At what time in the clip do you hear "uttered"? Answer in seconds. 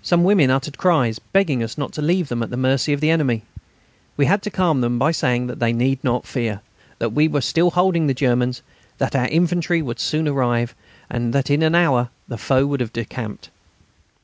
0.48-0.78